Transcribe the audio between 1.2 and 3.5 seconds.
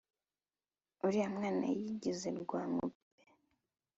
mwana yigize rwankubebe